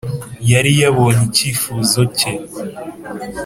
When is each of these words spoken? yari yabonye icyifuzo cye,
yari 0.51 0.71
yabonye 0.81 1.23
icyifuzo 1.29 1.99
cye, 2.17 2.31